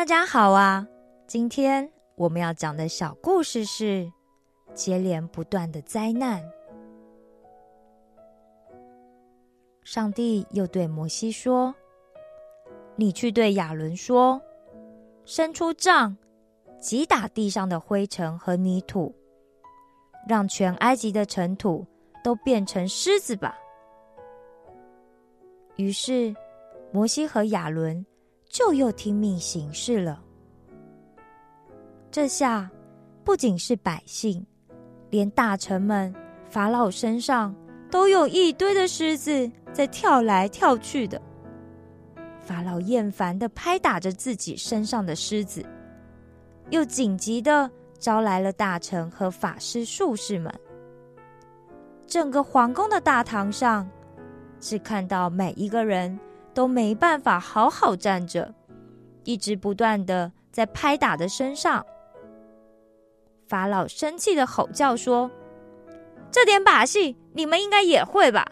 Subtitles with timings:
[0.00, 0.88] 大家好啊！
[1.26, 4.10] 今天我们要讲的小故事是
[4.72, 6.42] 接连不断的灾难。
[9.84, 11.74] 上帝又对摩西说
[12.96, 14.40] ：“你去对亚伦说，
[15.26, 16.16] 伸出杖，
[16.80, 19.14] 击打地上的灰尘和泥土，
[20.26, 21.86] 让全埃及的尘土
[22.24, 23.54] 都变成狮子吧。”
[25.76, 26.34] 于是，
[26.90, 28.02] 摩西和亚伦。
[28.50, 30.20] 就又听命行事了。
[32.10, 32.68] 这下
[33.22, 34.44] 不仅是百姓，
[35.08, 36.12] 连大臣们、
[36.48, 37.54] 法老身上
[37.92, 41.22] 都有一堆的狮子在跳来跳去的。
[42.40, 45.64] 法老厌烦的拍打着自己身上的狮子，
[46.70, 47.70] 又紧急的
[48.00, 50.52] 招来了大臣和法师、术士们。
[52.04, 53.88] 整个皇宫的大堂上，
[54.58, 56.18] 只看到每一个人。
[56.52, 58.54] 都没办法好好站着，
[59.24, 61.84] 一直不断的在拍打的身上。
[63.46, 65.30] 法老生气的吼叫说
[66.30, 68.46] ：“这点把戏，你们应该也会吧？”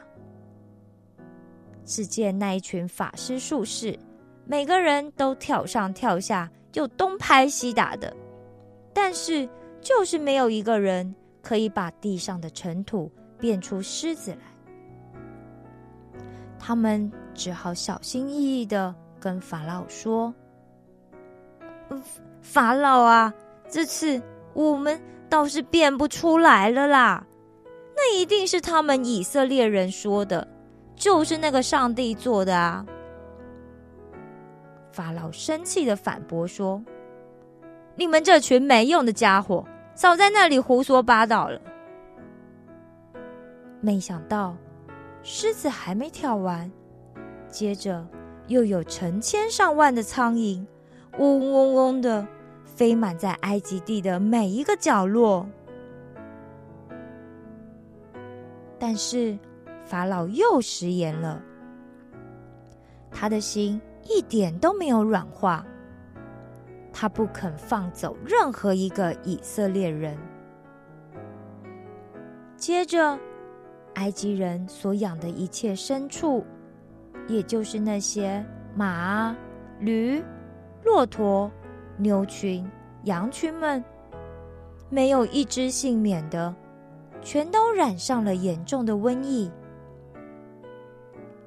[1.85, 3.99] 只见那一群法师术士，
[4.45, 8.15] 每个人都跳上跳下，又东拍西打的，
[8.93, 9.49] 但是
[9.81, 14.39] 就是没有一个人可以把地上的尘土变出狮子来。
[16.59, 20.35] 他们只好小心翼翼的跟法老说
[22.43, 23.33] ：“法老啊，
[23.69, 24.21] 这次
[24.55, 25.01] 我们
[25.31, 27.25] 倒是变不出来了啦。
[27.97, 30.47] 那一定是他们以色列人说的，
[30.97, 32.85] 就是那个上帝做的啊。”
[34.91, 36.83] 法老生气的反驳说
[37.95, 41.61] ：“你们这群没用的家伙，少在那里胡说八道了。”
[43.81, 44.57] 没想到。
[45.25, 46.71] 狮子还没跳完，
[47.51, 48.07] 接着
[48.47, 50.65] 又有成千上万的苍蝇，
[51.19, 52.27] 嗡嗡嗡的
[52.65, 55.49] 飞满在埃及地的每一个角落。
[58.79, 59.39] 但是
[59.85, 61.43] 法老又食言了，
[63.11, 65.67] 他的心一点都没有软化，
[66.93, 70.17] 他不肯放走任何一个以色列人。
[72.57, 73.19] 接着。
[73.95, 76.45] 埃及人所养的一切牲畜，
[77.29, 78.45] 也就是那些
[78.75, 79.37] 马、
[79.79, 80.21] 驴、
[80.83, 81.51] 骆驼、
[81.97, 82.69] 牛群、
[83.05, 83.85] 羊群们，
[84.89, 86.55] 没有一只幸免的，
[87.23, 89.51] 全都染上了严重的瘟疫。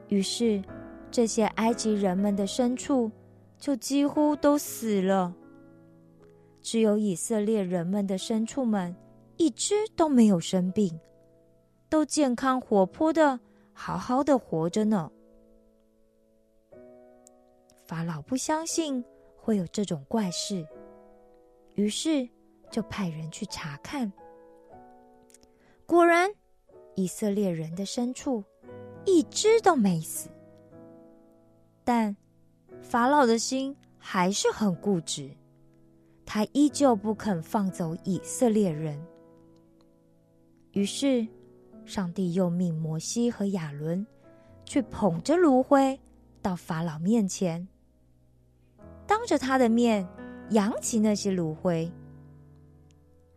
[0.08, 0.62] 于是，
[1.09, 3.12] 这些埃及人们的牲畜
[3.58, 5.34] 就几乎都死了，
[6.62, 8.96] 只有以色列人们的牲畜们
[9.38, 11.00] 一只都没有生病。
[11.90, 13.40] 都健康活泼的，
[13.74, 15.12] 好好的活着呢。
[17.91, 19.03] 法老不相信
[19.35, 20.66] 会有这种怪事，
[21.75, 22.25] 于是
[22.72, 24.09] 就派人去查看。
[25.85, 26.31] 果然，
[26.96, 28.41] 以色列人的牲畜
[29.06, 30.30] 一只都没死。
[31.84, 32.16] 但
[32.81, 35.30] 法老的心还是很固执，
[36.25, 39.06] 他依旧不肯放走以色列人。
[40.72, 41.28] 于是。
[41.84, 44.06] 上帝又命摩西和亚伦
[44.63, 46.00] 去捧着炉灰
[46.41, 47.68] 到法老面前，
[49.11, 50.07] 当着他的面
[50.51, 51.91] 扬起那些炉灰，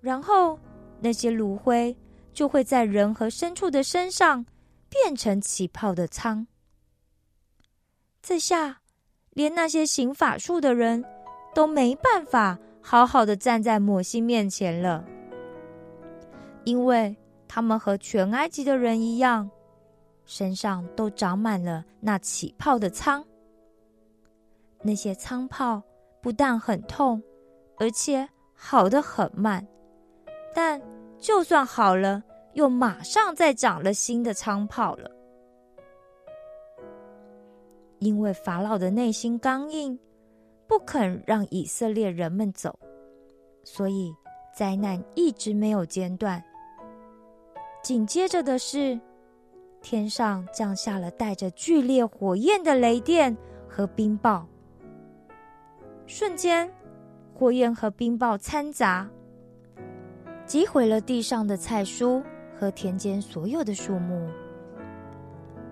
[0.01, 0.57] 然后
[1.01, 1.97] 那些炉灰
[2.33, 4.47] 就会在人和牲畜的身上
[4.89, 6.47] 变成起泡的汤。
[8.23, 8.83] 这下，
[9.31, 11.05] 连那些行法术的人
[11.53, 15.05] 都没办法好好的站在摩西面前了，
[16.63, 17.17] 因为。
[17.49, 19.51] 他们和全埃及的人一样，
[20.25, 23.25] 身上都长满了那起泡的疮。
[24.85, 25.83] 那些疮泡
[26.21, 27.21] 不但很痛，
[27.79, 29.67] 而且好的很慢。
[30.55, 30.81] 但
[31.19, 32.23] 就算好了，
[32.53, 35.11] 又马上再长了新的疮泡了。
[37.99, 39.99] 因为法老的内心刚硬，
[40.67, 42.79] 不肯让以色列人们走，
[43.63, 44.15] 所以
[44.55, 46.45] 灾难一直没有间断。
[47.83, 49.01] 紧接着的是，
[49.81, 53.35] 天上降下了带着剧烈火焰的雷电
[53.67, 54.45] 和冰雹。
[56.07, 56.71] 瞬间，
[57.33, 59.09] 火焰和冰雹掺杂，
[60.45, 62.23] 击毁了地上的菜蔬
[62.59, 64.29] 和田间所有的树木。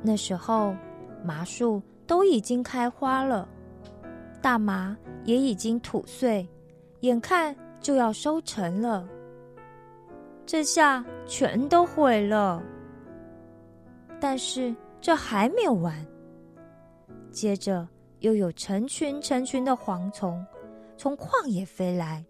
[0.02, 0.74] 那时候，
[1.22, 3.46] 麻树都已经开花了，
[4.40, 6.48] 大麻也已经吐穗，
[7.00, 9.06] 眼看就要收成了。
[10.44, 12.60] 这下全都毁了，
[14.18, 15.94] 但是这还没有完。
[17.30, 17.86] 接着
[18.22, 20.44] 又有成群成群的蝗虫，
[20.96, 22.24] 从旷野飞来，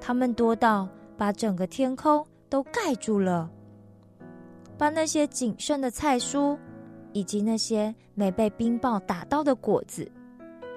[0.00, 0.88] 它们多到
[1.18, 3.50] 把整个天空都盖住了，
[4.78, 6.58] 把那些仅剩的菜蔬，
[7.12, 10.10] 以及那些没被冰雹打到的果子，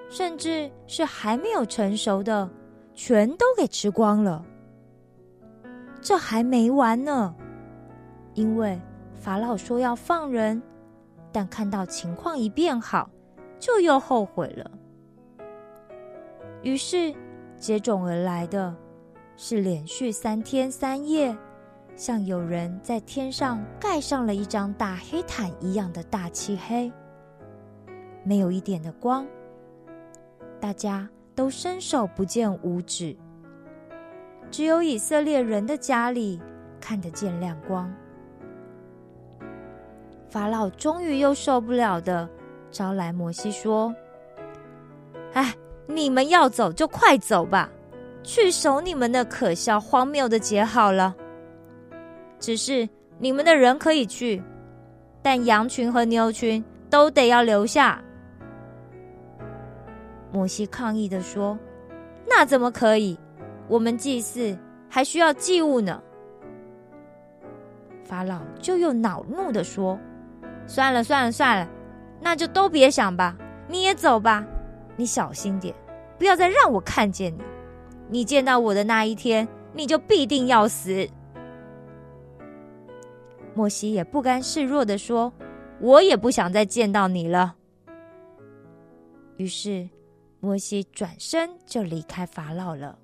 [0.10, 2.50] 甚至是还没有成熟的，
[2.94, 4.44] 全都给吃光了。
[6.02, 7.34] 这还没完呢，
[8.34, 8.78] 因为
[9.14, 10.62] 法老说要放人，
[11.32, 13.10] 但看到情况一变好，
[13.66, 14.72] 就又后悔了。
[16.62, 17.12] 于是
[17.58, 18.76] 接踵而来的
[19.36, 21.36] 是连续三天三夜，
[21.96, 26.92] 像有人在天上盖上了一张大黑毯一样的大漆黑，
[28.24, 29.26] 没有一点的光，
[30.60, 33.18] 大家都伸手不见五指。
[34.52, 36.40] 只有以色列人的家里
[36.80, 37.92] 看得见亮光。
[40.30, 42.30] 法老终于又受不了的
[42.76, 43.96] 招来摩西说
[45.32, 45.56] ：“哎，
[45.88, 47.70] 你们要走就快走吧，
[48.22, 51.16] 去守你们那可笑荒谬的节好了。
[52.38, 52.88] 只是
[53.18, 54.44] 你们的人可以去，
[55.22, 58.04] 但羊群和牛群都得要留下。”
[60.34, 61.58] 摩西抗议的说
[62.28, 63.18] ：“那怎么可以？”
[63.70, 64.56] 我们祭祀
[64.90, 66.04] 还需要祭物呢。
[68.04, 69.98] 法老就又恼怒的说
[70.68, 71.70] ：“算了算了算了，
[72.20, 73.38] 那就都别想吧。
[73.68, 74.46] 你也走吧，
[74.96, 75.74] 你小心点，
[76.18, 77.42] 不要再让我看见你。
[78.08, 81.08] 你见到我的那一天，你就必定要死。”
[83.56, 85.32] 莫西也不甘示弱的说
[85.80, 87.56] ：“我也不想再见到你了。”
[89.38, 89.90] 于是，
[90.40, 93.00] 摩西转身就离开法老了。